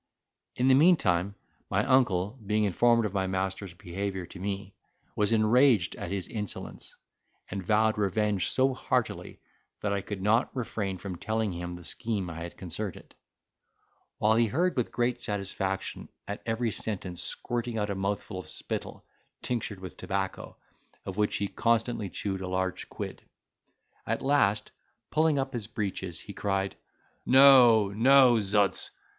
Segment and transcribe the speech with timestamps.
[0.55, 1.35] In the meantime,
[1.69, 4.73] my uncle, being informed of my master's behaviour to me,
[5.15, 6.95] was enraged at his insolence,
[7.51, 9.41] and vowed revenge so heartily
[9.81, 13.13] that I could not refrain from telling him the scheme I had concerted,
[14.17, 19.05] while he heard with great satisfaction, at every sentence squirting out a mouthful of spittle,
[19.43, 20.57] tinctured with tobacco,
[21.05, 23.21] of which he constantly chewed a large quid.
[24.07, 24.71] At last,
[25.11, 26.75] pulling up his breeches, he cried,
[27.23, 28.89] "No, no, z—ds!